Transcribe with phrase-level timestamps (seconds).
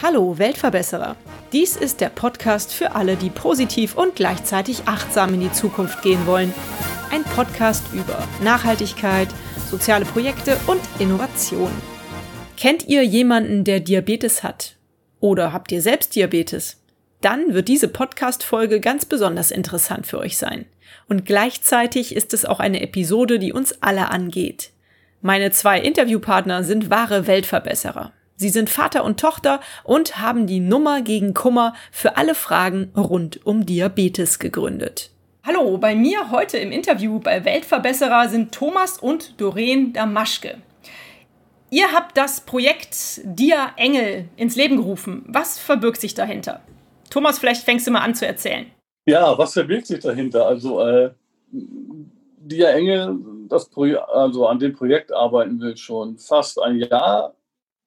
[0.00, 1.16] Hallo Weltverbesserer.
[1.52, 6.24] Dies ist der Podcast für alle, die positiv und gleichzeitig achtsam in die Zukunft gehen
[6.28, 6.54] wollen.
[7.10, 9.28] Ein Podcast über Nachhaltigkeit,
[9.68, 11.72] soziale Projekte und Innovation.
[12.56, 14.76] Kennt ihr jemanden, der Diabetes hat?
[15.18, 16.76] Oder habt ihr selbst Diabetes?
[17.20, 20.66] Dann wird diese Podcast-Folge ganz besonders interessant für euch sein.
[21.08, 24.70] Und gleichzeitig ist es auch eine Episode, die uns alle angeht.
[25.20, 28.12] Meine zwei Interviewpartner sind wahre Weltverbesserer.
[28.36, 33.46] Sie sind Vater und Tochter und haben die Nummer gegen Kummer für alle Fragen rund
[33.46, 35.10] um Diabetes gegründet.
[35.46, 40.58] Hallo, bei mir heute im Interview bei Weltverbesserer sind Thomas und Doreen Damaschke.
[41.70, 45.24] Ihr habt das Projekt Dia Engel ins Leben gerufen.
[45.26, 46.60] Was verbirgt sich dahinter?
[47.10, 48.66] Thomas, vielleicht fängst du mal an zu erzählen.
[49.06, 50.46] Ja, was verbirgt sich dahinter?
[50.46, 51.12] Also äh,
[51.50, 53.18] Dia Engel,
[53.48, 57.34] das also an dem Projekt arbeiten wir schon fast ein Jahr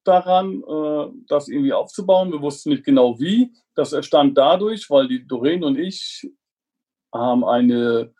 [0.04, 2.32] daran, äh, das irgendwie aufzubauen.
[2.32, 3.52] Wir wussten nicht genau wie.
[3.74, 6.30] Das entstand dadurch, weil die Doreen und ich
[7.12, 8.12] haben eine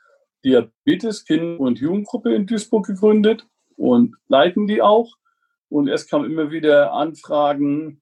[0.44, 5.16] Diabetes-Kinder- und Jugendgruppe in Duisburg gegründet und leiten die auch.
[5.68, 8.00] Und es kamen immer wieder Anfragen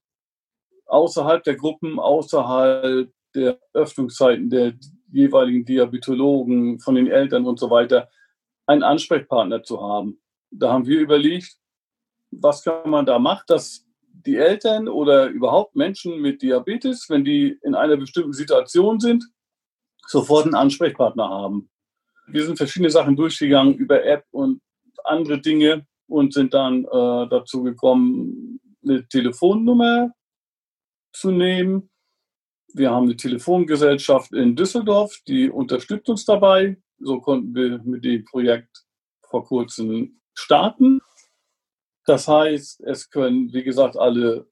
[0.86, 4.74] außerhalb der Gruppen, außerhalb der Öffnungszeiten der
[5.10, 8.08] jeweiligen Diabetologen, von den Eltern und so weiter,
[8.66, 10.20] einen Ansprechpartner zu haben.
[10.50, 11.56] Da haben wir überlegt,
[12.30, 13.86] was kann man da machen, dass
[14.26, 19.24] die Eltern oder überhaupt Menschen mit Diabetes, wenn die in einer bestimmten Situation sind,
[20.06, 21.70] sofort einen Ansprechpartner haben.
[22.26, 24.60] Wir sind verschiedene Sachen durchgegangen über App und
[25.04, 30.12] andere Dinge und sind dann äh, dazu gekommen, eine Telefonnummer
[31.12, 31.90] zu nehmen.
[32.76, 36.76] Wir haben eine Telefongesellschaft in Düsseldorf, die unterstützt uns dabei.
[36.98, 38.84] So konnten wir mit dem Projekt
[39.22, 41.00] vor kurzem starten.
[42.04, 44.46] Das heißt, es können, wie gesagt, alle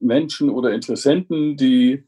[0.00, 2.02] Menschen oder Interessenten, die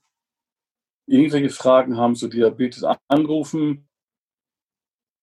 [1.07, 3.89] irgendwelche Fragen haben zu Diabetes, anrufen,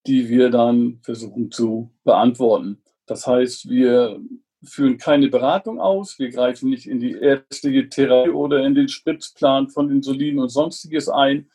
[0.08, 2.82] die wir dann versuchen zu beantworten.
[3.06, 4.22] Das heißt, wir
[4.64, 9.70] führen keine Beratung aus, wir greifen nicht in die ärztliche Therapie oder in den Spritzplan
[9.70, 11.50] von Insulin und sonstiges ein.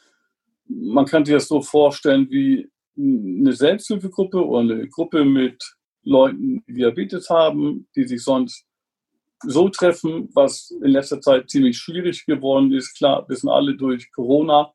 [0.69, 2.69] Man kann sich das so vorstellen wie
[2.99, 8.65] eine Selbsthilfegruppe oder eine Gruppe mit Leuten, die Diabetes haben, die sich sonst
[9.43, 12.97] so treffen, was in letzter Zeit ziemlich schwierig geworden ist.
[12.97, 14.73] Klar, wissen alle durch Corona.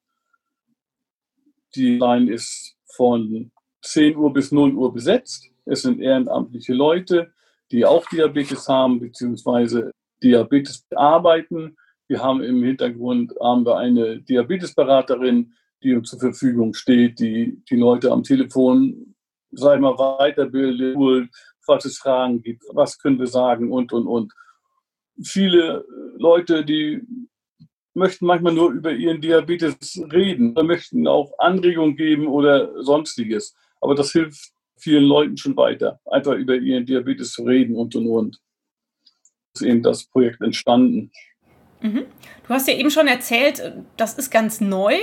[1.75, 5.49] Die Line ist von 10 Uhr bis 0 Uhr besetzt.
[5.65, 7.33] Es sind ehrenamtliche Leute,
[7.71, 11.77] die auch Diabetes haben, beziehungsweise Diabetes bearbeiten.
[12.07, 17.77] Wir haben im Hintergrund haben wir eine Diabetesberaterin, die uns zur Verfügung steht, die die
[17.77, 19.11] Leute am Telefon
[19.51, 21.29] sag ich mal, weiterbildet,
[21.65, 24.33] falls es Fragen gibt, was können wir sagen und, und, und.
[25.23, 25.85] Viele
[26.17, 27.01] Leute, die
[27.93, 33.55] möchten manchmal nur über ihren Diabetes reden, möchten auch Anregungen geben oder sonstiges.
[33.81, 38.07] Aber das hilft vielen Leuten schon weiter, einfach über ihren Diabetes zu reden und und
[38.07, 38.39] und.
[39.53, 41.11] Ist eben das Projekt entstanden.
[41.81, 42.05] Mhm.
[42.47, 44.95] Du hast ja eben schon erzählt, das ist ganz neu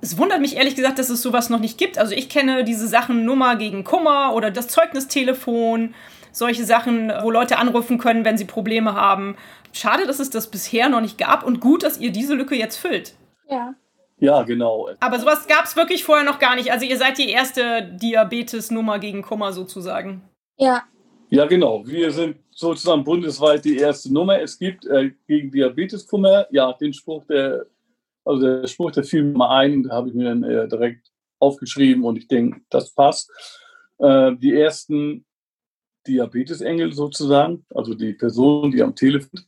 [0.00, 1.98] es wundert mich ehrlich gesagt, dass es sowas noch nicht gibt.
[1.98, 5.94] Also ich kenne diese Sachen Nummer gegen Kummer oder das Zeugnistelefon,
[6.32, 9.36] solche Sachen, wo Leute anrufen können, wenn sie Probleme haben.
[9.72, 12.76] Schade, dass es das bisher noch nicht gab und gut, dass ihr diese Lücke jetzt
[12.76, 13.14] füllt.
[13.48, 13.74] Ja.
[14.18, 14.88] Ja, genau.
[15.00, 16.72] Aber sowas gab es wirklich vorher noch gar nicht.
[16.72, 20.22] Also ihr seid die erste Diabetes-Nummer gegen Kummer sozusagen.
[20.56, 20.84] Ja.
[21.28, 21.86] Ja, genau.
[21.86, 24.40] Wir sind sozusagen bundesweit die erste Nummer.
[24.40, 27.66] Es gibt äh, gegen Diabetes-Kummer, ja, den Spruch, der
[28.26, 31.12] also der Spruch, der fiel mir mal ein, da habe ich mir dann äh, direkt
[31.38, 33.30] aufgeschrieben und ich denke, das passt.
[33.98, 35.24] Äh, die ersten
[36.06, 39.40] Diabetesengel sozusagen, also die Personen, die am Telefon,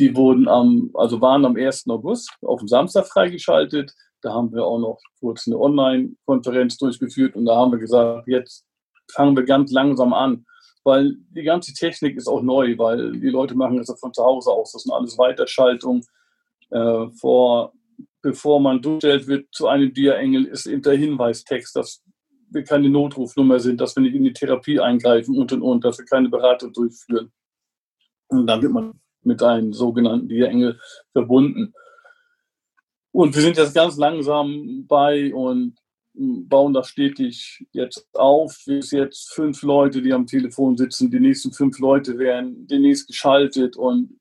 [0.00, 1.88] die wurden am, also waren am 1.
[1.88, 3.94] August auf dem Samstag freigeschaltet.
[4.22, 8.64] Da haben wir auch noch kurz eine Online-Konferenz durchgeführt und da haben wir gesagt, jetzt
[9.12, 10.46] fangen wir ganz langsam an,
[10.84, 14.50] weil die ganze Technik ist auch neu, weil die Leute machen das von zu Hause
[14.50, 14.72] aus.
[14.72, 16.02] Das sind alles Weiterschaltungen
[16.70, 17.72] äh, vor,
[18.22, 22.02] bevor man durchstellt wird zu einem Dia-Engel, ist der Hinweistext, dass
[22.50, 25.98] wir keine Notrufnummer sind, dass wir nicht in die Therapie eingreifen und und und, dass
[25.98, 27.30] wir keine Beratung durchführen.
[28.28, 30.78] Und dann wird man mit einem sogenannten Dia-Engel
[31.12, 31.74] verbunden.
[33.12, 35.76] Und wir sind jetzt ganz langsam bei und
[36.14, 38.56] bauen das stetig jetzt auf.
[38.66, 41.10] Bis jetzt fünf Leute, die am Telefon sitzen.
[41.10, 44.20] Die nächsten fünf Leute werden demnächst geschaltet und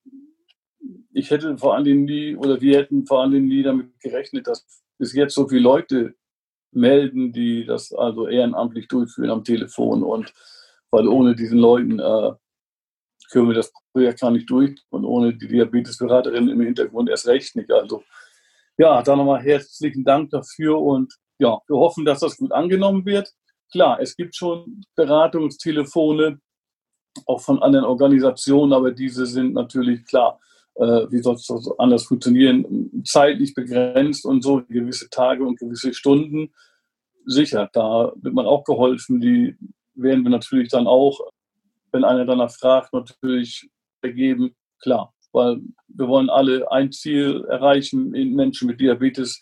[1.12, 4.66] ich hätte vor allem nie, oder wir hätten vor allem nie damit gerechnet, dass
[4.98, 6.16] bis jetzt so viele Leute
[6.72, 10.04] melden, die das also ehrenamtlich durchführen am Telefon.
[10.04, 10.34] Und
[10.92, 12.31] weil ohne diesen Leuten äh,
[13.31, 17.55] können wir das Projekt gar nicht durch und ohne die Diabetesberaterin im Hintergrund erst recht
[17.55, 17.71] nicht.
[17.71, 18.03] Also
[18.77, 23.33] ja, da nochmal herzlichen Dank dafür und ja, wir hoffen, dass das gut angenommen wird.
[23.71, 26.39] Klar, es gibt schon Beratungstelefone,
[27.25, 30.39] auch von anderen Organisationen, aber diese sind natürlich klar,
[30.75, 36.53] äh, wie soll es anders funktionieren, zeitlich begrenzt und so gewisse Tage und gewisse Stunden.
[37.25, 39.19] Sicher, da wird man auch geholfen.
[39.19, 39.57] Die
[39.93, 41.19] werden wir natürlich dann auch,
[41.91, 43.69] wenn einer danach fragt, natürlich
[44.01, 44.56] ergeben.
[44.81, 49.41] Klar, weil wir wollen alle ein Ziel erreichen, Menschen mit Diabetes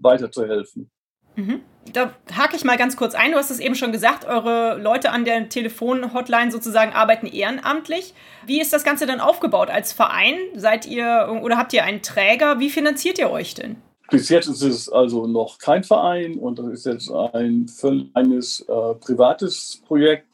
[0.00, 0.90] weiterzuhelfen.
[1.36, 1.60] Mhm.
[1.92, 3.32] Da hake ich mal ganz kurz ein.
[3.32, 8.14] Du hast es eben schon gesagt, eure Leute an der Telefonhotline sozusagen arbeiten ehrenamtlich.
[8.46, 9.68] Wie ist das Ganze dann aufgebaut?
[9.68, 12.58] Als Verein seid ihr oder habt ihr einen Träger?
[12.58, 13.76] Wie finanziert ihr euch denn?
[14.10, 18.94] Bis jetzt ist es also noch kein Verein und das ist jetzt ein völlig äh,
[19.00, 20.26] privates Projekt.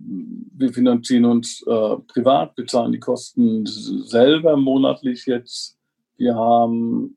[0.00, 5.78] Wir finanzieren uns äh, privat, bezahlen die Kosten selber monatlich jetzt.
[6.16, 7.16] Wir haben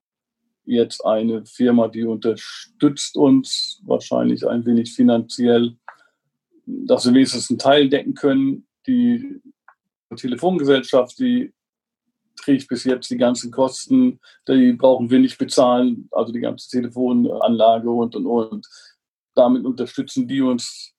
[0.66, 5.76] jetzt eine Firma, die unterstützt uns wahrscheinlich ein wenig finanziell,
[6.66, 8.68] dass wir wenigstens einen Teil decken können.
[8.88, 9.42] Die
[10.16, 11.54] Telefongesellschaft, die
[12.36, 17.90] trägt bis jetzt die ganzen Kosten, die brauchen wir nicht bezahlen, also die ganze Telefonanlage
[17.90, 18.68] und und und.
[19.36, 20.94] Damit unterstützen die uns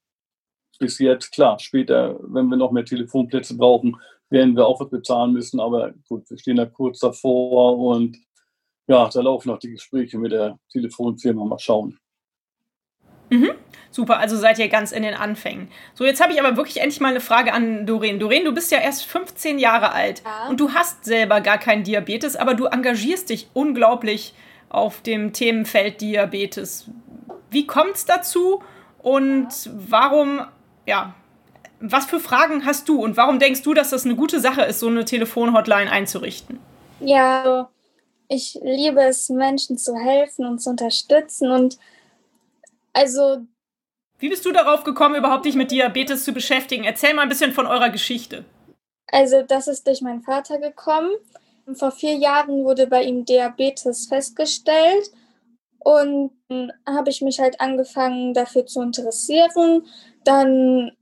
[0.82, 1.32] bis jetzt.
[1.32, 3.96] Klar, später, wenn wir noch mehr Telefonplätze brauchen,
[4.28, 8.18] werden wir auch was bezahlen müssen, aber gut, wir stehen da kurz davor und
[8.88, 11.44] ja, da laufen noch die Gespräche mit der Telefonfirma.
[11.44, 11.98] Mal schauen.
[13.30, 13.52] Mhm.
[13.90, 15.68] Super, also seid ihr ganz in den Anfängen.
[15.94, 18.18] So, jetzt habe ich aber wirklich endlich mal eine Frage an Doreen.
[18.18, 20.48] Doreen, du bist ja erst 15 Jahre alt ja.
[20.48, 24.34] und du hast selber gar keinen Diabetes, aber du engagierst dich unglaublich
[24.70, 26.90] auf dem Themenfeld Diabetes.
[27.50, 28.62] Wie kommt es dazu
[28.98, 29.48] und
[29.88, 30.40] warum,
[30.86, 31.14] ja,
[31.80, 34.80] was für Fragen hast du und warum denkst du, dass das eine gute Sache ist,
[34.80, 36.60] so eine Telefonhotline einzurichten?
[37.00, 37.68] Ja,
[38.28, 41.50] ich liebe es, Menschen zu helfen und zu unterstützen.
[41.50, 41.78] Und
[42.92, 43.38] also.
[44.18, 46.84] Wie bist du darauf gekommen, überhaupt dich mit Diabetes zu beschäftigen?
[46.84, 48.44] Erzähl mal ein bisschen von eurer Geschichte.
[49.08, 51.10] Also, das ist durch meinen Vater gekommen.
[51.74, 55.10] Vor vier Jahren wurde bei ihm Diabetes festgestellt.
[55.80, 56.30] Und
[56.86, 59.84] habe ich mich halt angefangen, dafür zu interessieren.
[60.24, 60.92] Dann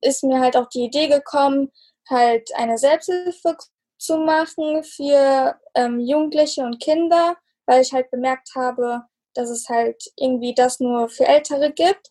[0.00, 1.70] ist mir halt auch die Idee gekommen,
[2.08, 3.64] halt eine Selbsthilfegruppe
[3.98, 7.36] zu machen für ähm, Jugendliche und Kinder,
[7.66, 9.02] weil ich halt bemerkt habe,
[9.34, 12.08] dass es halt irgendwie das nur für Ältere gibt.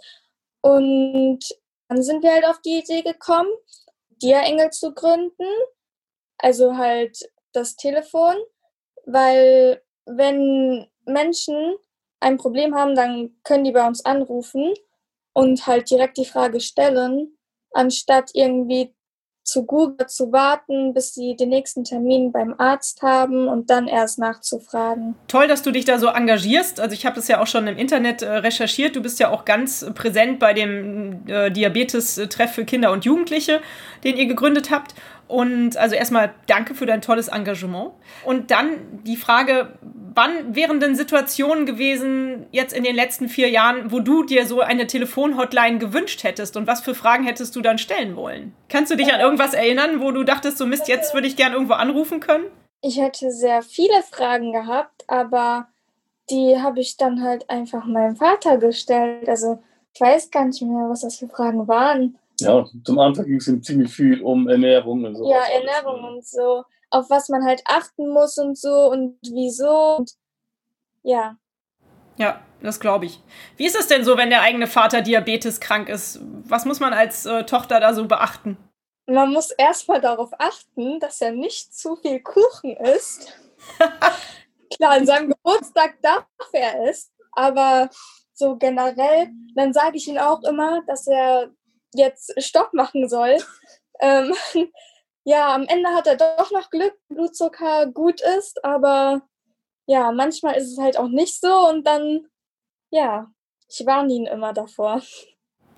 [0.61, 1.39] Und
[1.89, 3.49] dann sind wir halt auf die Idee gekommen,
[4.21, 5.47] Dia-Engel zu gründen,
[6.37, 7.19] also halt
[7.51, 8.35] das Telefon,
[9.05, 11.75] weil wenn Menschen
[12.21, 14.73] ein Problem haben, dann können die bei uns anrufen
[15.33, 17.37] und halt direkt die Frage stellen,
[17.73, 18.93] anstatt irgendwie
[19.43, 24.19] zu Google zu warten, bis sie den nächsten Termin beim Arzt haben und dann erst
[24.19, 25.15] nachzufragen.
[25.27, 26.79] Toll, dass du dich da so engagierst.
[26.79, 28.95] Also ich habe das ja auch schon im Internet äh, recherchiert.
[28.95, 33.61] Du bist ja auch ganz präsent bei dem äh, Diabetes-Treff für Kinder und Jugendliche,
[34.03, 34.93] den ihr gegründet habt.
[35.31, 37.91] Und also erstmal danke für dein tolles Engagement.
[38.25, 39.79] Und dann die Frage,
[40.13, 44.59] wann wären denn Situationen gewesen, jetzt in den letzten vier Jahren, wo du dir so
[44.59, 48.53] eine Telefonhotline gewünscht hättest und was für Fragen hättest du dann stellen wollen?
[48.67, 51.53] Kannst du dich an irgendwas erinnern, wo du dachtest, so Mist, jetzt würde ich gern
[51.53, 52.43] irgendwo anrufen können?
[52.81, 55.69] Ich hätte sehr viele Fragen gehabt, aber
[56.29, 59.29] die habe ich dann halt einfach meinem Vater gestellt.
[59.29, 59.63] Also
[59.95, 62.17] ich weiß gar nicht mehr, was das für Fragen waren.
[62.41, 65.29] Ja, zum Anfang ging es ihm ziemlich viel um Ernährung und so.
[65.29, 66.63] Ja, Ernährung und so.
[66.89, 69.97] Auf was man halt achten muss und so und wieso.
[69.97, 70.11] Und
[71.03, 71.37] ja.
[72.17, 73.19] Ja, das glaube ich.
[73.57, 76.19] Wie ist es denn so, wenn der eigene Vater Diabetes krank ist?
[76.21, 78.57] Was muss man als äh, Tochter da so beachten?
[79.07, 83.37] Man muss erstmal darauf achten, dass er nicht zu viel Kuchen isst.
[84.75, 87.89] Klar, an seinem Geburtstag darf er es, aber
[88.33, 91.51] so generell, dann sage ich ihm auch immer, dass er
[91.93, 93.37] jetzt Stopp machen soll.
[94.03, 94.33] Ähm,
[95.25, 99.21] ja, am Ende hat er doch noch Glück, Blutzucker gut ist, aber
[99.85, 102.25] ja, manchmal ist es halt auch nicht so und dann,
[102.89, 103.31] ja,
[103.69, 105.03] ich warne ihn immer davor.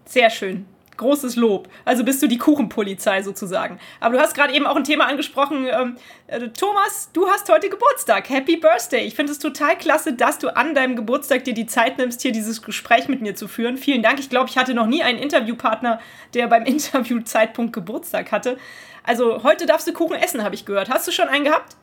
[0.05, 1.69] Sehr schön großes Lob.
[1.85, 3.79] Also bist du die Kuchenpolizei sozusagen.
[3.99, 5.67] Aber du hast gerade eben auch ein Thema angesprochen.
[5.69, 5.95] Ähm,
[6.27, 8.29] äh, Thomas, du hast heute Geburtstag.
[8.29, 9.05] Happy Birthday.
[9.05, 12.31] Ich finde es total klasse, dass du an deinem Geburtstag dir die Zeit nimmst, hier
[12.31, 13.77] dieses Gespräch mit mir zu führen.
[13.77, 14.19] Vielen Dank.
[14.19, 15.99] Ich glaube, ich hatte noch nie einen Interviewpartner,
[16.33, 18.57] der beim Interviewzeitpunkt Geburtstag hatte.
[19.03, 20.89] Also heute darfst du Kuchen essen, habe ich gehört.
[20.89, 21.75] Hast du schon einen gehabt?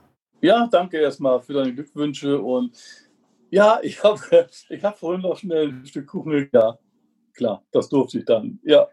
[0.43, 2.77] Ja, danke erstmal für deine Glückwünsche und
[3.51, 4.21] Ja, ich habe
[4.69, 6.49] ich hab vorhin noch schnell ein Stück Kuchen.
[6.53, 6.79] Ja,
[7.35, 8.61] klar, das durfte ich dann.
[8.63, 8.89] Ja.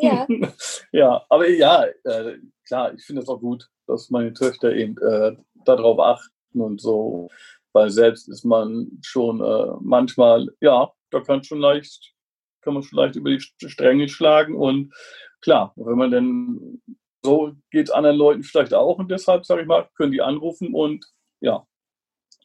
[0.00, 0.26] Ja,
[0.92, 5.36] ja aber ja, äh, klar, ich finde es auch gut, dass meine Töchter eben äh,
[5.64, 7.28] darauf achten und so.
[7.72, 12.12] Weil selbst ist man schon äh, manchmal, ja, da kann schon leicht,
[12.60, 14.54] kann man schon leicht über die Stränge schlagen.
[14.54, 14.92] Und
[15.40, 16.82] klar, wenn man dann
[17.24, 20.74] so geht es anderen Leuten vielleicht auch und deshalb, sage ich mal, können die anrufen
[20.74, 21.06] und
[21.40, 21.66] ja,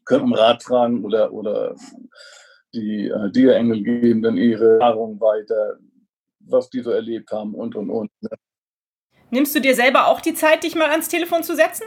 [0.06, 1.76] können um Rat fragen oder, oder
[2.74, 5.78] die äh, Dia-Engel geben dann ihre Erfahrungen weiter,
[6.40, 8.12] was die so erlebt haben und und und.
[8.22, 8.30] Ne?
[9.30, 11.86] Nimmst du dir selber auch die Zeit, dich mal ans Telefon zu setzen?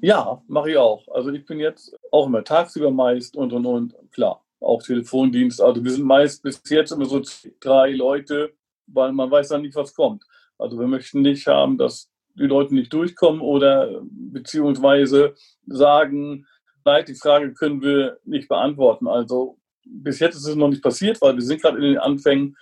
[0.00, 1.06] Ja, mache ich auch.
[1.08, 3.94] Also ich bin jetzt auch immer tagsüber meist und und und.
[4.12, 5.60] Klar, auch Telefondienst.
[5.60, 7.22] Also wir sind meist bis jetzt immer so
[7.60, 8.52] drei Leute,
[8.86, 10.24] weil man weiß dann nicht, was kommt.
[10.56, 15.34] Also wir möchten nicht haben, dass die Leute nicht durchkommen oder beziehungsweise
[15.66, 16.46] sagen,
[16.88, 19.06] nein, die Frage können wir nicht beantworten.
[19.06, 22.56] Also bis jetzt ist es noch nicht passiert, weil wir sind gerade in den Anfängen.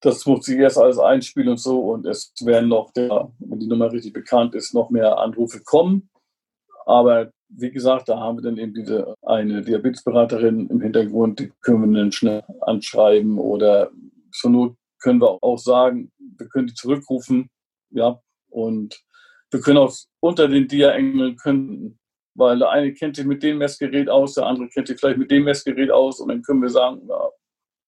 [0.00, 1.78] Das muss sich erst alles einspielen und so.
[1.80, 6.10] Und es werden noch, der, wenn die Nummer richtig bekannt ist, noch mehr Anrufe kommen.
[6.86, 11.92] Aber wie gesagt, da haben wir dann eben diese eine Diabetesberaterin im Hintergrund, die können
[11.92, 13.90] wir dann schnell anschreiben oder
[14.32, 17.50] zur Not können wir auch sagen, wir können die zurückrufen,
[17.90, 18.18] ja,
[18.48, 18.98] und
[19.50, 21.98] wir können auch unter den Dia-Engeln können,
[22.34, 25.30] weil der eine kennt sich mit dem Messgerät aus, der andere kennt sich vielleicht mit
[25.30, 27.28] dem Messgerät aus und dann können wir sagen, ja,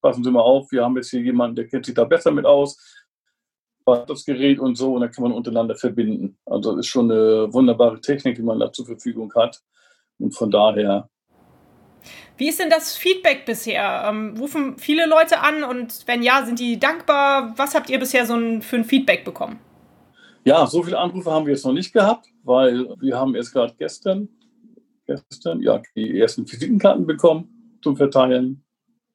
[0.01, 2.47] passen Sie mal auf, wir haben jetzt hier jemanden, der kennt sich da besser mit
[2.47, 2.79] aus,
[3.85, 6.37] das Gerät und so und dann kann man untereinander verbinden.
[6.45, 9.63] Also ist schon eine wunderbare Technik, die man da zur Verfügung hat
[10.19, 11.09] und von daher
[12.37, 14.05] wie ist denn das Feedback bisher?
[14.07, 17.55] Ähm, rufen viele Leute an und wenn ja, sind die dankbar?
[17.57, 19.59] Was habt ihr bisher so ein, für ein Feedback bekommen?
[20.45, 23.75] Ja, so viele Anrufe haben wir jetzt noch nicht gehabt, weil wir haben erst gerade
[23.79, 24.29] gestern,
[25.07, 28.65] gestern ja, die ersten Visitenkarten bekommen zum Verteilen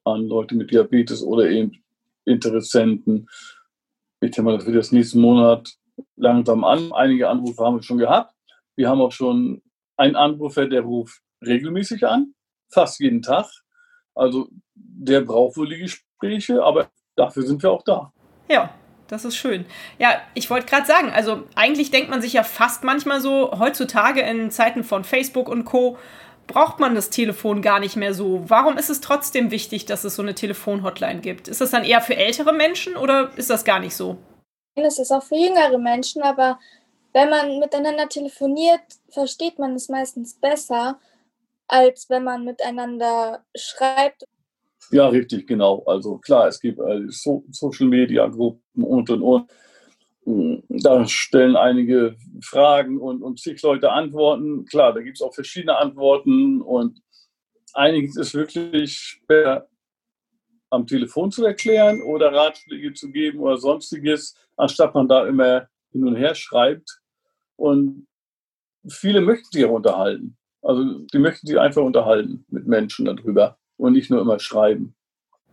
[0.04, 1.82] an Leute mit Diabetes oder eben
[2.24, 3.28] Interessenten.
[4.20, 5.70] Ich denke mal, das wird jetzt nächsten Monat
[6.16, 6.92] langsam an.
[6.92, 8.34] Einige Anrufe haben wir schon gehabt.
[8.76, 9.62] Wir haben auch schon
[9.96, 12.34] einen Anrufer, der ruft regelmäßig an
[12.72, 13.46] fast jeden Tag.
[14.14, 18.12] Also der braucht wohl die Gespräche, aber dafür sind wir auch da.
[18.48, 18.74] Ja,
[19.12, 19.66] das ist schön.
[19.98, 24.22] Ja, ich wollte gerade sagen, also eigentlich denkt man sich ja fast manchmal so, heutzutage
[24.22, 25.98] in Zeiten von Facebook und Co.
[26.46, 28.42] braucht man das Telefon gar nicht mehr so.
[28.48, 31.48] Warum ist es trotzdem wichtig, dass es so eine Telefonhotline gibt?
[31.48, 34.16] Ist das dann eher für ältere Menschen oder ist das gar nicht so?
[34.74, 36.58] Es ist auch für jüngere Menschen, aber
[37.12, 40.98] wenn man miteinander telefoniert, versteht man es meistens besser
[41.72, 44.26] als wenn man miteinander schreibt.
[44.90, 45.82] Ja, richtig, genau.
[45.86, 49.50] Also klar, es gibt äh, so Social Media Gruppen und und und.
[50.24, 54.64] Hm, da stellen einige Fragen und, und zig Leute Antworten.
[54.66, 57.00] Klar, da gibt es auch verschiedene Antworten und
[57.74, 59.68] einiges ist wirklich schwer
[60.70, 66.06] am Telefon zu erklären oder Ratschläge zu geben oder sonstiges, anstatt man da immer hin
[66.06, 67.00] und her schreibt.
[67.56, 68.06] Und
[68.88, 70.36] viele möchten sich auch unterhalten.
[70.62, 74.94] Also die möchten sich einfach unterhalten mit Menschen darüber und nicht nur immer schreiben.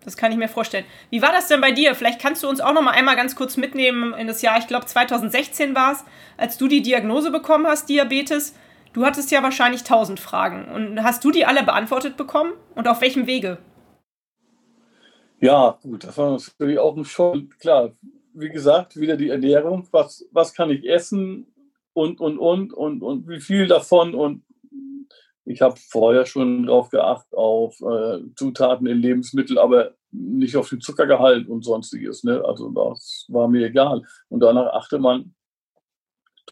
[0.06, 0.86] Das kann ich mir vorstellen.
[1.10, 1.94] Wie war das denn bei dir?
[1.94, 4.68] Vielleicht kannst du uns auch noch mal einmal ganz kurz mitnehmen in das Jahr, ich
[4.68, 6.06] glaube 2016 war es,
[6.38, 8.56] als du die Diagnose bekommen hast, Diabetes.
[8.94, 10.66] Du hattest ja wahrscheinlich tausend Fragen.
[10.66, 12.54] Und hast du die alle beantwortet bekommen?
[12.76, 13.58] Und auf welchem Wege?
[15.42, 17.60] Ja, gut, das war natürlich auch ein Schock.
[17.60, 17.92] Klar,
[18.34, 19.88] wie gesagt, wieder die Ernährung.
[19.92, 21.54] Was, was kann ich essen?
[21.94, 24.16] Und, und, und, und, und wie viel davon?
[24.16, 24.44] Und
[25.50, 30.80] ich habe vorher schon darauf geachtet, auf äh, Zutaten in Lebensmitteln, aber nicht auf den
[30.80, 32.24] Zuckergehalt und sonstiges.
[32.24, 32.44] Ne?
[32.46, 34.04] Also das war mir egal.
[34.30, 35.34] Und danach achte man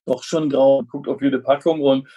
[0.06, 2.08] doch schon drauf, guckt auf jede Packung und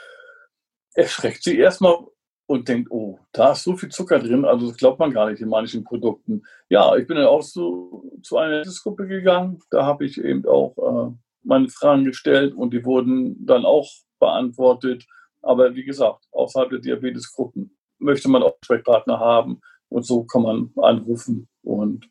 [0.94, 1.98] erschreckt sich erstmal
[2.46, 5.42] und denkt, oh, da ist so viel Zucker drin, also das glaubt man gar nicht
[5.42, 6.42] in manchen Produkten.
[6.70, 10.76] Ja, ich bin dann auch zu, zu einer Gruppe gegangen, da habe ich eben auch
[10.78, 15.06] äh, meine Fragen gestellt und die wurden dann auch beantwortet.
[15.42, 20.70] Aber wie gesagt, außerhalb der Diabetesgruppen möchte man auch Ansprechpartner haben und so kann man
[20.76, 22.08] anrufen und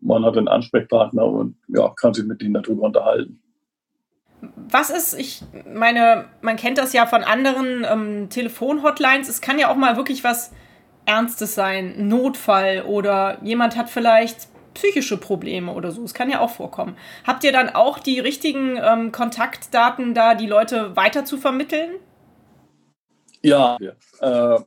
[0.00, 3.42] man hat einen Ansprechpartner und ja, kann sich mit denen darüber unterhalten.
[4.70, 9.70] Was ist, ich meine, man kennt das ja von anderen ähm, Telefonhotlines, es kann ja
[9.70, 10.52] auch mal wirklich was
[11.04, 16.02] Ernstes sein, Notfall oder jemand hat vielleicht psychische Probleme oder so.
[16.04, 16.96] Es kann ja auch vorkommen.
[17.26, 21.90] Habt ihr dann auch die richtigen ähm, Kontaktdaten da, die Leute weiter zu vermitteln?
[23.42, 23.78] Ja,
[24.20, 24.60] äh,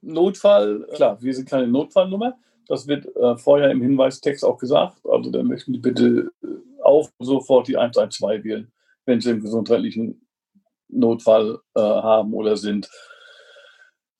[0.00, 2.38] Notfall, klar, wir sind keine Notfallnummer.
[2.66, 4.98] Das wird äh, vorher im Hinweistext auch gesagt.
[5.04, 6.46] Also da möchten die bitte äh,
[6.82, 8.72] auch sofort die 112 wählen,
[9.06, 10.26] wenn sie einen gesundheitlichen
[10.88, 12.90] Notfall äh, haben oder sind.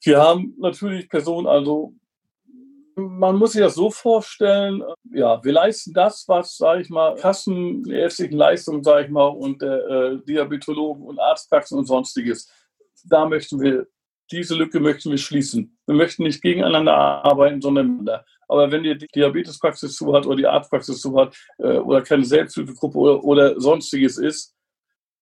[0.03, 1.95] Wir haben natürlich Personen, also
[2.95, 8.37] man muss sich das so vorstellen, ja, wir leisten das, was, sage ich mal, kassenärztlichen
[8.37, 12.51] Leistungen, sage ich mal, und äh, Diabetologen und Arztpraxen und sonstiges,
[13.05, 13.87] da möchten wir,
[14.31, 15.79] diese Lücke möchten wir schließen.
[15.87, 18.25] Wir möchten nicht gegeneinander arbeiten, sondern miteinander.
[18.49, 22.99] Aber wenn die Diabetespraxis zu hat oder die Arztpraxis zu hat äh, oder keine Selbsthilfegruppe
[22.99, 24.55] oder, oder sonstiges ist,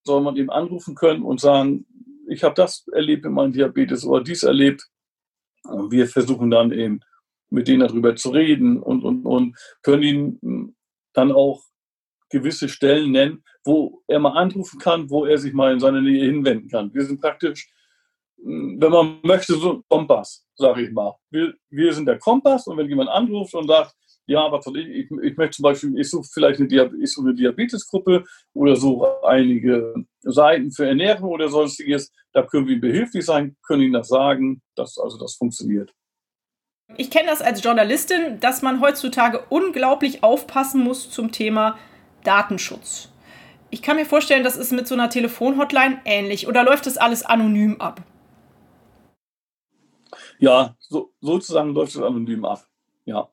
[0.04, 1.86] soll man eben anrufen können und sagen,
[2.28, 4.86] ich habe das erlebt in meinem Diabetes oder dies erlebt.
[5.64, 7.00] Und wir versuchen dann eben
[7.50, 10.76] mit denen darüber zu reden und, und, und können ihnen
[11.12, 11.62] dann auch
[12.30, 16.24] gewisse Stellen nennen, wo er mal anrufen kann, wo er sich mal in seine Nähe
[16.24, 16.92] hinwenden kann.
[16.94, 17.72] Wir sind praktisch,
[18.36, 21.14] wenn man möchte, so ein Kompass, sage ich mal.
[21.30, 23.94] Wir, wir sind der Kompass und wenn jemand anruft und sagt,
[24.26, 28.24] ja, soll ich, ich, möchte zum Beispiel, ich suche vielleicht eine, Diabetes, ich eine Diabetesgruppe
[28.54, 33.92] oder suche einige Seiten für Ernährung oder sonstiges, da können wir behilflich sein, können Ihnen
[33.92, 35.92] das sagen, dass also das funktioniert.
[36.96, 41.78] Ich kenne das als Journalistin, dass man heutzutage unglaublich aufpassen muss zum Thema
[42.26, 43.10] Datenschutz.
[43.70, 46.48] Ich kann mir vorstellen, das ist mit so einer Telefonhotline ähnlich.
[46.48, 48.02] Oder läuft das alles anonym ab?
[50.38, 52.66] Ja, so, sozusagen läuft es anonym ab.
[53.04, 53.28] Ja.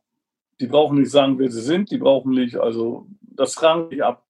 [0.60, 4.26] Die brauchen nicht sagen, wer sie sind, die brauchen nicht, also das fragen nicht ab.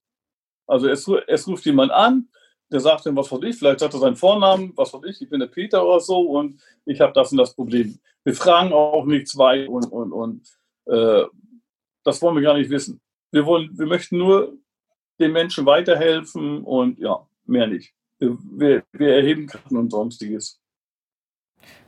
[0.66, 2.28] Also es, es ruft jemand an,
[2.70, 5.28] der sagt dann, was weiß ich, vielleicht sagt er seinen Vornamen, was weiß ich, ich
[5.28, 7.98] bin der Peter oder so und ich habe das und das Problem.
[8.24, 10.48] Wir fragen auch nichts weit und, und, und
[10.86, 11.24] äh,
[12.02, 13.00] das wollen wir gar nicht wissen.
[13.34, 14.56] Wir, wollen, wir möchten nur
[15.18, 17.92] den Menschen weiterhelfen und ja, mehr nicht.
[18.20, 18.38] Wir,
[18.92, 20.62] wir, erheben Karten und sonstiges.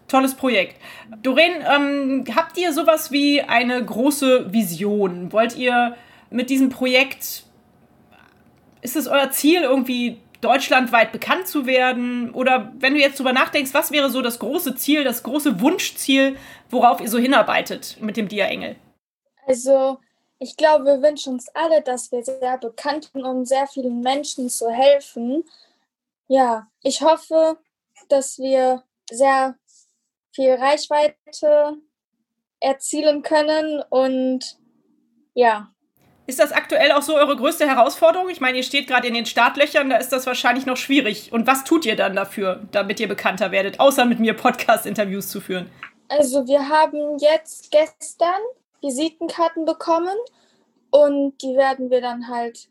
[0.08, 0.74] Tolles Projekt.
[1.22, 5.30] Doreen, ähm, habt ihr sowas wie eine große Vision?
[5.32, 5.96] Wollt ihr
[6.30, 7.44] mit diesem Projekt,
[8.82, 12.32] ist es euer Ziel, irgendwie deutschlandweit bekannt zu werden?
[12.32, 16.34] Oder wenn du jetzt drüber nachdenkst, was wäre so das große Ziel, das große Wunschziel,
[16.70, 18.74] worauf ihr so hinarbeitet mit dem Dia-Engel?
[19.46, 20.00] Also,
[20.38, 24.48] ich glaube, wir wünschen uns alle, dass wir sehr bekannt sind, um sehr vielen Menschen
[24.48, 25.44] zu helfen.
[26.28, 27.58] Ja, ich hoffe,
[28.08, 29.56] dass wir sehr
[30.34, 31.76] viel Reichweite
[32.60, 34.58] erzielen können und
[35.34, 35.70] ja,
[36.28, 38.28] ist das aktuell auch so eure größte Herausforderung?
[38.28, 41.32] Ich meine, ihr steht gerade in den Startlöchern, da ist das wahrscheinlich noch schwierig.
[41.32, 45.40] Und was tut ihr dann dafür, damit ihr bekannter werdet, außer mit mir Podcast-Interviews zu
[45.40, 45.70] führen?
[46.08, 48.40] Also wir haben jetzt gestern
[48.86, 50.16] Visitenkarten bekommen
[50.90, 52.68] und die werden wir dann halt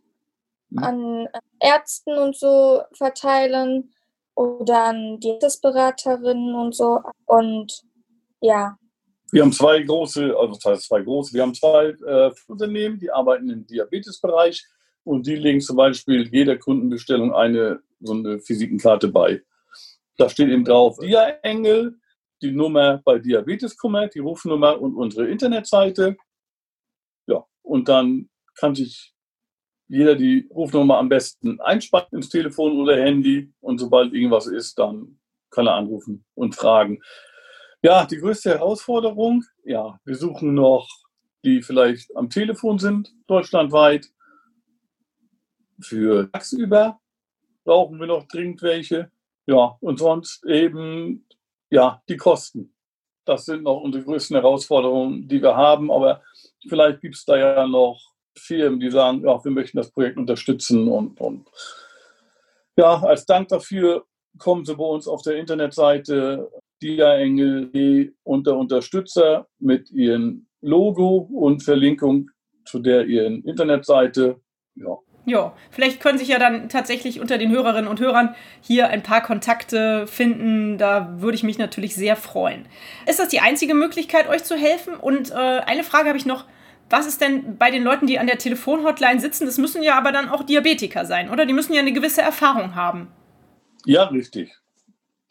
[0.69, 0.83] mhm.
[0.83, 1.27] an
[1.59, 3.93] Ärzten und so verteilen
[4.35, 7.01] oder an die Beraterinnen und so.
[7.25, 7.83] Und
[8.41, 8.77] ja,
[9.31, 13.11] wir haben zwei große, also das heißt zwei große, wir haben zwei äh, Unternehmen, die
[13.11, 14.65] arbeiten im Diabetesbereich
[15.03, 19.41] und die legen zum Beispiel jeder Kundenbestellung eine so eine Visitenkarte bei.
[20.17, 21.97] Da steht eben drauf Dia-Engel,
[22.45, 26.15] die Nummer bei Diabeteskummer, die Rufnummer und unsere Internetseite.
[27.27, 29.13] Ja, und dann kann sich
[29.87, 35.19] jeder die Rufnummer am besten einspannen ins Telefon oder Handy und sobald irgendwas ist, dann
[35.51, 37.01] kann er anrufen und fragen.
[37.81, 40.89] Ja, die größte Herausforderung, ja, wir suchen noch,
[41.43, 44.09] die vielleicht am Telefon sind, deutschlandweit.
[45.79, 46.99] Für tagsüber
[47.63, 49.11] brauchen wir noch dringend welche.
[49.45, 51.27] Ja, und sonst eben,
[51.69, 52.73] ja, die Kosten.
[53.25, 55.91] Das sind noch unsere größten Herausforderungen, die wir haben.
[55.91, 56.21] Aber
[56.67, 57.99] vielleicht gibt es da ja noch
[58.37, 61.49] Firmen, die sagen, ja, wir möchten das Projekt unterstützen und, und
[62.77, 64.05] ja, als Dank dafür
[64.37, 66.51] kommen Sie bei uns auf der Internetseite
[66.81, 72.29] Dia-Engel unter Unterstützer mit ihrem Logo und Verlinkung
[72.65, 74.41] zu der ihren Internetseite.
[74.75, 74.97] Ja.
[75.25, 79.21] Ja, vielleicht können sich ja dann tatsächlich unter den Hörerinnen und Hörern hier ein paar
[79.21, 80.77] Kontakte finden.
[80.77, 82.67] Da würde ich mich natürlich sehr freuen.
[83.07, 84.93] Ist das die einzige Möglichkeit, euch zu helfen?
[84.95, 86.45] Und äh, eine Frage habe ich noch.
[86.87, 89.47] Was ist denn bei den Leuten, die an der Telefonhotline sitzen?
[89.47, 91.47] Das müssen ja aber dann auch Diabetiker sein, oder?
[91.47, 93.07] Die müssen ja eine gewisse Erfahrung haben.
[93.85, 94.53] Ja, richtig.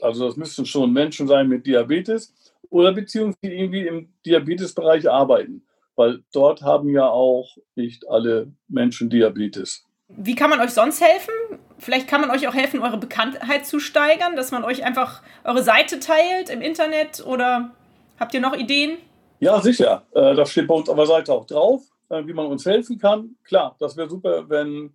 [0.00, 2.34] Also das müssten schon Menschen sein mit Diabetes
[2.70, 9.83] oder beziehungsweise irgendwie im Diabetesbereich arbeiten, weil dort haben ja auch nicht alle Menschen Diabetes.
[10.08, 11.34] Wie kann man euch sonst helfen?
[11.78, 15.62] Vielleicht kann man euch auch helfen, eure Bekanntheit zu steigern, dass man euch einfach eure
[15.62, 17.74] Seite teilt im Internet oder
[18.18, 18.98] habt ihr noch Ideen?
[19.40, 20.06] Ja, sicher.
[20.12, 22.98] Äh, das steht bei uns auf der Seite auch drauf, äh, wie man uns helfen
[22.98, 23.36] kann.
[23.44, 24.94] Klar, das wäre super, wenn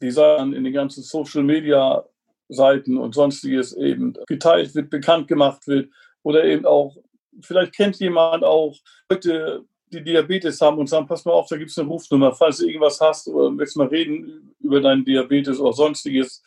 [0.00, 2.04] die Sachen in den ganzen Social Media
[2.48, 5.90] Seiten und sonstiges eben geteilt wird, bekannt gemacht wird
[6.22, 6.96] oder eben auch,
[7.40, 8.76] vielleicht kennt jemand auch
[9.10, 12.58] Leute, die Diabetes haben und sagen, pass mal auf, da gibt es eine Rufnummer, falls
[12.58, 16.42] du irgendwas hast oder möchtest mal reden über deinen Diabetes oder sonstiges,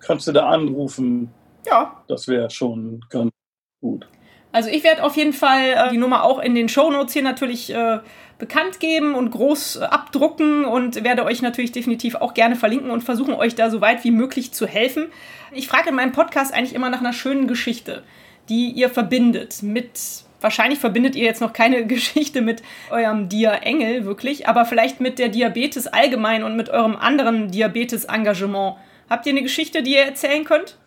[0.00, 1.30] kannst du da anrufen.
[1.66, 2.04] Ja.
[2.08, 3.32] Das wäre schon ganz
[3.80, 4.06] gut.
[4.52, 7.74] Also ich werde auf jeden Fall äh, die Nummer auch in den Shownotes hier natürlich
[7.74, 7.98] äh,
[8.38, 13.02] bekannt geben und groß äh, abdrucken und werde euch natürlich definitiv auch gerne verlinken und
[13.02, 15.08] versuchen, euch da so weit wie möglich zu helfen.
[15.52, 18.02] Ich frage in meinem Podcast eigentlich immer nach einer schönen Geschichte,
[18.48, 24.48] die ihr verbindet mit Wahrscheinlich verbindet ihr jetzt noch keine Geschichte mit eurem Dia-Engel wirklich,
[24.48, 28.76] aber vielleicht mit der Diabetes allgemein und mit eurem anderen Diabetes-Engagement.
[29.08, 30.78] Habt ihr eine Geschichte, die ihr erzählen könnt?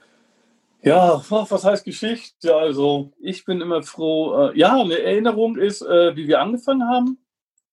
[0.81, 2.55] Ja, was heißt Geschichte?
[2.55, 4.49] Also, ich bin immer froh.
[4.49, 7.17] Äh, ja, eine Erinnerung ist, äh, wie wir angefangen haben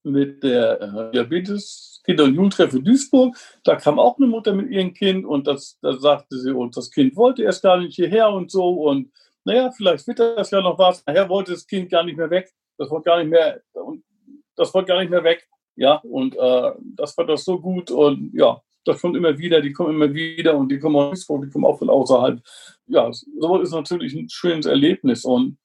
[0.03, 3.37] mit der äh, Diabetes Kinder- und Jugendtreffe Duisburg.
[3.65, 6.91] Da kam auch eine Mutter mit ihrem Kind und das, da sagte sie, und das
[6.91, 8.71] Kind wollte erst gar nicht hierher und so.
[8.71, 9.11] Und
[9.47, 11.07] naja, vielleicht wird das ja noch was.
[11.07, 12.53] Nachher wollte das Kind gar nicht mehr weg.
[12.77, 13.63] Das wollte gar nicht mehr,
[14.57, 15.49] das wollte gar nicht mehr weg.
[15.77, 17.93] Ja, und äh, das war das so gut.
[17.93, 21.51] Und ja, das kommt immer wieder, die kommen immer wieder und die kommen auch die
[21.51, 22.43] kommen auch von außerhalb.
[22.87, 25.25] Ja, sowas ist natürlich ein schönes Erlebnis.
[25.25, 25.59] Und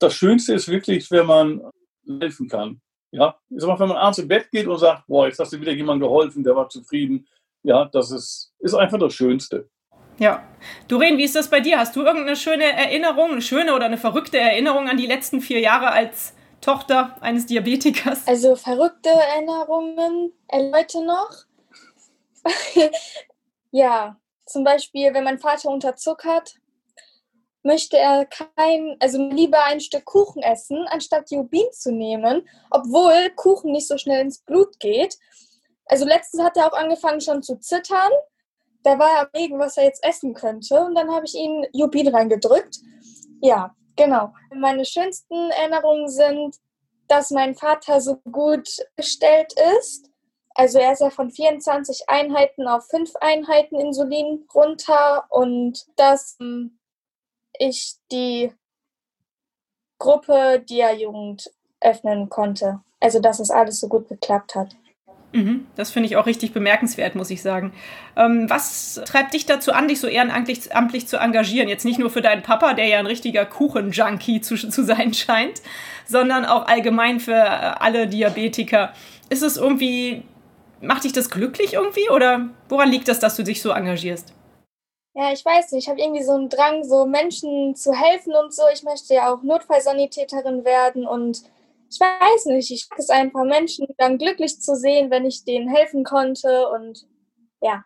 [0.00, 1.62] das Schönste ist wirklich, wenn man
[2.20, 2.80] helfen kann.
[3.12, 5.52] Ja, ich sag mal, wenn man abends im Bett geht und sagt, boah, jetzt hast
[5.52, 7.28] du wieder jemand geholfen, der war zufrieden.
[7.62, 9.68] Ja, das ist, ist einfach das Schönste.
[10.20, 10.46] Ja.
[10.86, 11.78] Doreen, wie ist das bei dir?
[11.78, 15.60] Hast du irgendeine schöne Erinnerung, eine schöne oder eine verrückte Erinnerung an die letzten vier
[15.60, 18.28] Jahre als Tochter eines Diabetikers?
[18.28, 21.30] Also verrückte Erinnerungen äh, Leute noch.
[23.70, 26.56] ja, zum Beispiel, wenn mein Vater unterzuckert,
[27.62, 33.72] möchte er kein, also lieber ein Stück Kuchen essen, anstatt Jubin zu nehmen, obwohl Kuchen
[33.72, 35.16] nicht so schnell ins Blut geht.
[35.86, 38.12] Also letztens hat er auch angefangen schon zu zittern.
[38.82, 40.80] Da war er am Wegen, was er jetzt essen könnte.
[40.84, 42.78] Und dann habe ich ihn Jubin reingedrückt.
[43.42, 44.32] Ja, genau.
[44.54, 46.56] Meine schönsten Erinnerungen sind,
[47.08, 50.10] dass mein Vater so gut gestellt ist.
[50.54, 56.78] Also er ist ja von 24 Einheiten auf 5 Einheiten Insulin runter und dass hm,
[57.58, 58.52] ich die
[59.98, 62.80] Gruppe Dia-Jugend öffnen konnte.
[63.00, 64.76] Also dass es alles so gut geklappt hat.
[65.32, 67.72] Mhm, das finde ich auch richtig bemerkenswert, muss ich sagen.
[68.16, 71.68] Ähm, was treibt dich dazu an, dich so ehrenamtlich amtlich zu engagieren?
[71.68, 75.62] Jetzt nicht nur für deinen Papa, der ja ein richtiger Kuchen-Junkie zu, zu sein scheint,
[76.06, 78.92] sondern auch allgemein für äh, alle Diabetiker.
[79.28, 80.24] Ist es irgendwie,
[80.80, 84.34] macht dich das glücklich irgendwie oder woran liegt das, dass du dich so engagierst?
[85.14, 85.84] Ja, ich weiß nicht.
[85.84, 88.62] Ich habe irgendwie so einen Drang, so Menschen zu helfen und so.
[88.72, 91.42] Ich möchte ja auch Notfallsanitäterin werden und
[91.90, 92.70] ich weiß nicht.
[92.70, 97.06] Ich mag es einfach, Menschen dann glücklich zu sehen, wenn ich denen helfen konnte und
[97.60, 97.84] ja.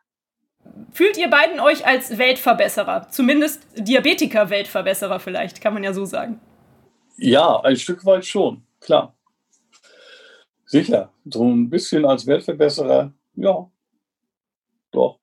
[0.93, 3.09] Fühlt ihr beiden euch als Weltverbesserer?
[3.11, 6.41] Zumindest Diabetiker-Weltverbesserer vielleicht, kann man ja so sagen.
[7.17, 9.15] Ja, ein Stück weit schon, klar.
[10.67, 13.71] Sicher, so ein bisschen als Weltverbesserer, ja.
[14.91, 15.19] Doch,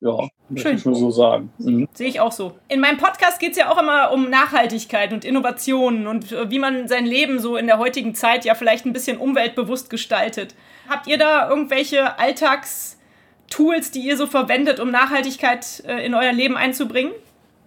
[0.00, 0.76] ja, Schön.
[0.76, 1.50] ich nur so sagen.
[1.58, 1.88] Mhm.
[1.92, 2.52] Sehe ich auch so.
[2.68, 6.58] In meinem Podcast geht es ja auch immer um Nachhaltigkeit und Innovationen und äh, wie
[6.58, 10.54] man sein Leben so in der heutigen Zeit ja vielleicht ein bisschen umweltbewusst gestaltet.
[10.88, 16.56] Habt ihr da irgendwelche Alltagstools, die ihr so verwendet, um Nachhaltigkeit äh, in euer Leben
[16.56, 17.12] einzubringen?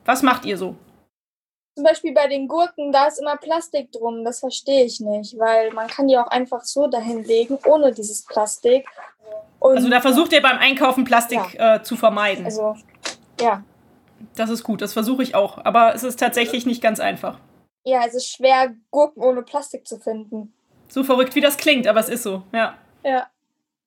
[0.06, 0.76] Was macht ihr so?
[1.76, 4.24] Zum Beispiel bei den Gurken, da ist immer Plastik drum.
[4.24, 8.26] Das verstehe ich nicht, weil man kann die auch einfach so dahin legen, ohne dieses
[8.26, 8.86] Plastik.
[9.60, 11.76] Und also da versucht ihr beim Einkaufen Plastik ja.
[11.76, 12.46] äh, zu vermeiden.
[12.46, 12.76] Also,
[13.40, 13.64] ja.
[14.36, 15.58] Das ist gut, das versuche ich auch.
[15.66, 17.40] Aber es ist tatsächlich nicht ganz einfach.
[17.86, 20.54] Ja, es ist schwer, Gurken ohne Plastik zu finden.
[20.90, 22.78] So verrückt, wie das klingt, aber es ist so, ja.
[23.04, 23.28] Ja.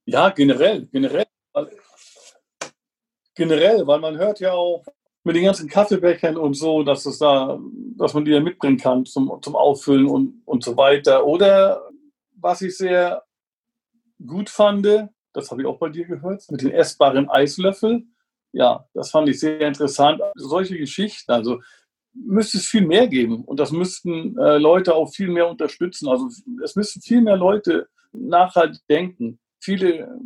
[0.07, 1.27] Ja, generell, generell.
[3.35, 4.85] Generell, weil man hört ja auch
[5.27, 7.59] mit den ganzen Kaffeebechern und so, dass es da,
[7.97, 11.27] dass man die ja mitbringen kann zum, zum Auffüllen und, und so weiter.
[11.27, 11.83] Oder
[12.37, 13.25] was ich sehr
[14.25, 14.87] gut fand,
[15.33, 18.05] das habe ich auch bei dir gehört, mit den essbaren Eislöffel.
[18.53, 20.21] Ja, das fand ich sehr interessant.
[20.37, 21.61] Solche Geschichten, also
[22.15, 26.09] müsste es viel mehr geben und das müssten äh, Leute auch viel mehr unterstützen.
[26.09, 26.29] Also
[26.63, 29.41] es müssten viel mehr Leute nachhaltig denken.
[29.59, 30.21] Viele,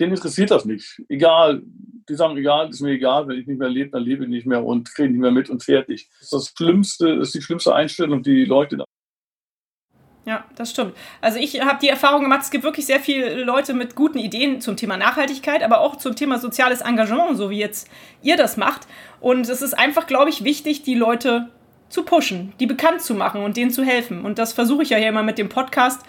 [0.00, 1.02] denen interessiert das nicht.
[1.08, 1.62] Egal,
[2.08, 4.46] die sagen, egal, ist mir egal, wenn ich nicht mehr lebe, dann lebe ich nicht
[4.46, 6.08] mehr und kriege nicht mehr mit und fertig.
[6.18, 8.84] Das ist das Schlimmste, das ist die schlimmste Einstellung, die Leute
[10.26, 10.94] ja, das stimmt.
[11.22, 14.60] Also ich habe die Erfahrung gemacht, es gibt wirklich sehr viele Leute mit guten Ideen
[14.60, 17.88] zum Thema Nachhaltigkeit, aber auch zum Thema soziales Engagement, so wie jetzt
[18.22, 18.86] ihr das macht.
[19.20, 21.48] Und es ist einfach, glaube ich, wichtig, die Leute
[21.88, 24.24] zu pushen, die bekannt zu machen und denen zu helfen.
[24.24, 26.02] Und das versuche ich ja hier immer mit dem Podcast.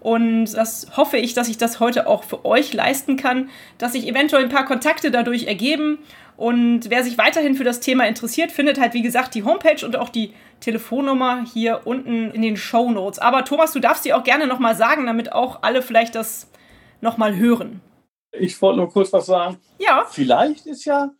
[0.00, 4.06] Und das hoffe ich, dass ich das heute auch für euch leisten kann, dass sich
[4.06, 5.98] eventuell ein paar Kontakte dadurch ergeben
[6.38, 9.96] und wer sich weiterhin für das Thema interessiert, findet halt, wie gesagt, die Homepage und
[9.96, 13.18] auch die Telefonnummer hier unten in den Show Notes.
[13.18, 16.48] Aber Thomas, du darfst sie auch gerne nochmal sagen, damit auch alle vielleicht das
[17.00, 17.80] nochmal hören.
[18.30, 19.58] Ich wollte nur kurz was sagen.
[19.80, 20.06] Ja.
[20.08, 21.10] Vielleicht ist ja,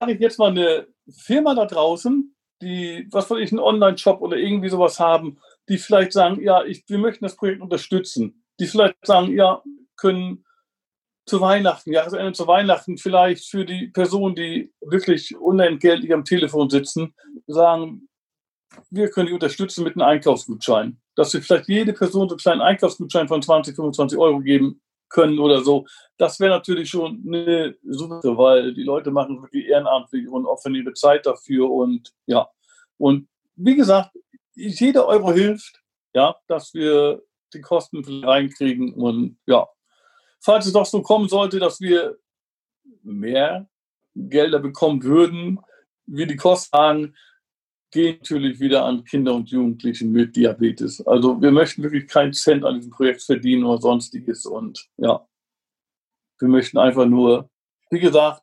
[0.00, 4.36] habe ich jetzt mal eine Firma da draußen, die, was weiß ich, einen Online-Shop oder
[4.36, 8.96] irgendwie sowas haben, die vielleicht sagen, ja, ich, wir möchten das Projekt unterstützen, die vielleicht
[9.04, 9.62] sagen, ja,
[9.96, 10.44] können
[11.26, 17.14] zu Weihnachten, Jahresende zu Weihnachten vielleicht für die Personen, die wirklich unentgeltlich am Telefon sitzen,
[17.46, 18.08] sagen,
[18.90, 21.00] wir können die unterstützen mit einem Einkaufsgutschein.
[21.14, 25.38] Dass wir vielleicht jede Person so einen kleinen Einkaufsgutschein von 20, 25 Euro geben können
[25.38, 25.86] oder so.
[26.18, 30.92] Das wäre natürlich schon eine Sache, weil die Leute machen wirklich ehrenamtlich und opfern ihre
[30.92, 32.48] Zeit dafür und ja.
[32.98, 34.10] Und wie gesagt,
[34.54, 35.82] jeder Euro hilft,
[36.14, 39.68] ja, dass wir die Kosten reinkriegen und ja.
[40.40, 42.18] Falls es doch so kommen sollte, dass wir
[43.02, 43.68] mehr
[44.14, 45.60] Gelder bekommen würden,
[46.06, 47.14] wir die Kosten haben,
[47.90, 51.06] gehen natürlich wieder an Kinder und Jugendliche mit Diabetes.
[51.06, 54.46] Also wir möchten wirklich keinen Cent an diesem Projekt verdienen oder sonstiges.
[54.46, 55.26] Und ja,
[56.40, 57.48] wir möchten einfach nur,
[57.90, 58.42] wie gesagt,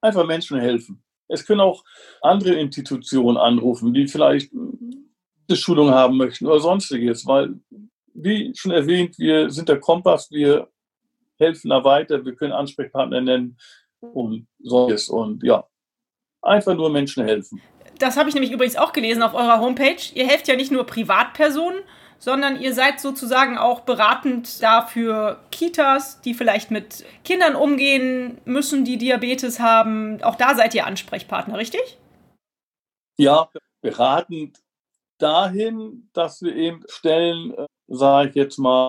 [0.00, 1.04] einfach Menschen helfen.
[1.28, 1.84] Es können auch
[2.22, 4.50] andere Institutionen anrufen, die vielleicht
[5.54, 7.54] Schulung haben möchten oder sonstiges, weil,
[8.14, 10.68] wie schon erwähnt, wir sind der Kompass, wir
[11.38, 13.58] helfen da weiter, wir können Ansprechpartner nennen
[14.00, 15.08] und solches.
[15.08, 15.64] Und ja,
[16.42, 17.60] einfach nur Menschen helfen
[17.98, 19.96] das habe ich nämlich übrigens auch gelesen auf eurer Homepage.
[20.14, 21.80] Ihr helft ja nicht nur Privatpersonen,
[22.18, 28.98] sondern ihr seid sozusagen auch beratend dafür Kitas, die vielleicht mit Kindern umgehen müssen, die
[28.98, 30.22] Diabetes haben.
[30.22, 31.98] Auch da seid ihr Ansprechpartner, richtig?
[33.18, 33.48] Ja,
[33.80, 34.58] beratend
[35.18, 38.88] dahin, dass wir eben Stellen, äh, sage ich jetzt mal,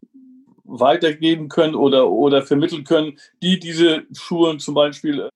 [0.63, 5.29] weitergeben können oder, oder vermitteln können, die diese Schulen zum Beispiel äh,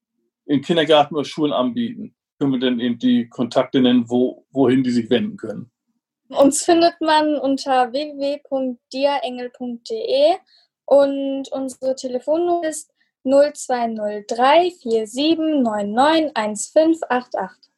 [0.45, 4.89] in Kindergarten oder Schulen anbieten können wir denn eben die Kontakte nennen, wo, wohin die
[4.89, 5.69] sich wenden können?
[6.30, 10.38] Uns findet man unter www.diaengel.de
[10.86, 12.91] und unsere Telefonnummer ist
[13.23, 17.70] 0203 4799 1588.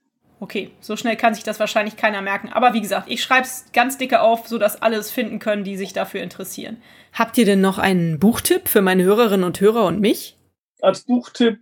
[0.44, 2.50] Okay, so schnell kann sich das wahrscheinlich keiner merken.
[2.50, 5.78] Aber wie gesagt, ich schreibe es ganz dicke auf, sodass alle es finden können, die
[5.78, 6.84] sich dafür interessieren.
[7.14, 10.38] Habt ihr denn noch einen Buchtipp für meine Hörerinnen und Hörer und mich?
[10.82, 11.60] Als Buchtipp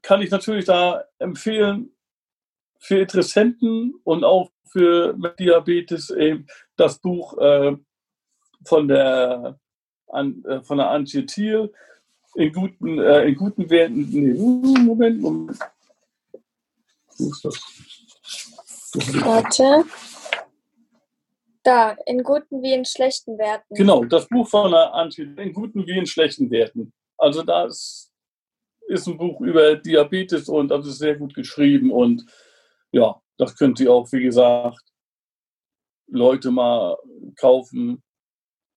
[0.00, 1.90] kann ich natürlich da empfehlen,
[2.78, 7.76] für Interessenten und auch für Diabetes eben das Buch äh,
[8.64, 9.60] von der
[10.06, 11.70] an, äh, von der Antje Thiel
[12.34, 14.08] in guten äh, in guten Werten.
[14.10, 15.58] Nee, Moment, Moment.
[17.18, 17.60] Wo ist das?
[18.94, 19.84] Warte.
[21.64, 23.74] Da, in guten wie in schlechten Werten.
[23.74, 26.92] Genau, das Buch von der Antje in guten wie in schlechten Werten.
[27.16, 28.12] Also das
[28.88, 32.26] ist ein Buch über Diabetes und das ist sehr gut geschrieben und
[32.90, 34.82] ja, das könnt ihr auch, wie gesagt,
[36.08, 36.96] Leute mal
[37.36, 38.02] kaufen,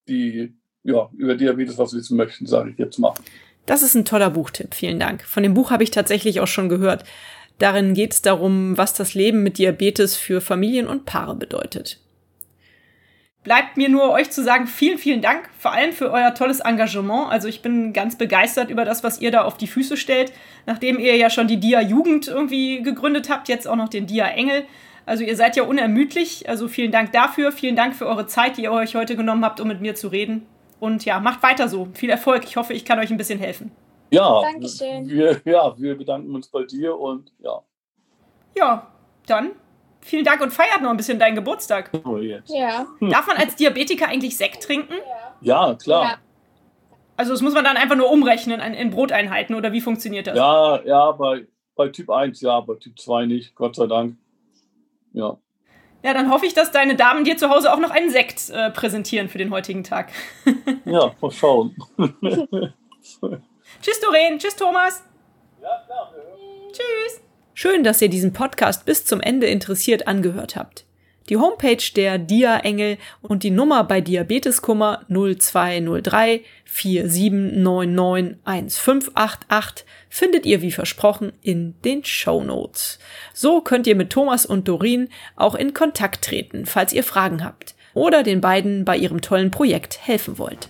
[0.08, 3.14] die ja, über Diabetes was wissen möchten, sage ich jetzt mal.
[3.66, 5.24] Das ist ein toller Buchtipp, vielen Dank.
[5.24, 7.04] Von dem Buch habe ich tatsächlich auch schon gehört.
[7.58, 12.00] Darin geht es darum, was das Leben mit Diabetes für Familien und Paare bedeutet
[13.46, 17.32] bleibt mir nur euch zu sagen, vielen, vielen Dank, vor allem für euer tolles Engagement.
[17.32, 20.34] Also ich bin ganz begeistert über das, was ihr da auf die Füße stellt,
[20.66, 24.28] nachdem ihr ja schon die Dia Jugend irgendwie gegründet habt, jetzt auch noch den Dia
[24.28, 24.66] Engel.
[25.06, 26.50] Also ihr seid ja unermüdlich.
[26.50, 29.62] Also vielen Dank dafür, vielen Dank für eure Zeit, die ihr euch heute genommen habt,
[29.62, 30.48] um mit mir zu reden.
[30.80, 31.88] Und ja, macht weiter so.
[31.94, 32.44] Viel Erfolg.
[32.46, 33.72] Ich hoffe, ich kann euch ein bisschen helfen.
[34.16, 35.10] Ja, Dankeschön.
[35.10, 37.62] Wir, ja, wir bedanken uns bei dir und ja.
[38.58, 38.88] Ja,
[39.28, 39.52] dann
[40.06, 41.90] Vielen Dank und feiert noch ein bisschen deinen Geburtstag.
[42.06, 42.54] Oh, jetzt.
[42.54, 42.86] Ja.
[43.02, 44.94] Darf man als Diabetiker eigentlich Sekt trinken?
[45.42, 46.04] Ja, klar.
[46.04, 46.18] Ja.
[47.18, 50.38] Also das muss man dann einfach nur umrechnen in Broteinheiten oder wie funktioniert das?
[50.38, 54.16] Ja, ja, bei, bei Typ 1 ja, bei Typ 2 nicht, Gott sei Dank.
[55.14, 55.38] Ja.
[56.04, 58.70] Ja, dann hoffe ich, dass deine Damen dir zu Hause auch noch einen Sekt äh,
[58.70, 60.12] präsentieren für den heutigen Tag.
[60.86, 61.76] ja, mal schauen.
[63.82, 64.40] Tschüss, Doreen.
[64.40, 65.04] Tschüss, Thomas.
[65.62, 66.14] Ja, klar.
[66.72, 67.22] Tschüss.
[67.54, 70.86] Schön, dass ihr diesen Podcast bis zum Ende interessiert angehört habt.
[71.30, 80.72] Die Homepage der Dia-Engel und die Nummer bei Diabeteskummer 0203 4799 1588 findet ihr wie
[80.72, 83.00] versprochen in den Show Notes.
[83.34, 87.74] So könnt ihr mit Thomas und Dorin auch in Kontakt treten, falls ihr Fragen habt
[87.96, 90.70] oder den beiden bei ihrem tollen Projekt helfen wollt.